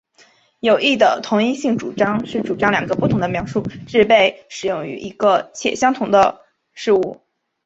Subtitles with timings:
[0.61, 6.41] 有益的同一性主张是主张两个不同的描述是被使用于一个且相同的
[6.73, 7.21] 事物。